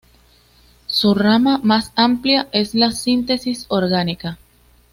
[0.87, 4.39] Su rama más amplia es la síntesis orgánica.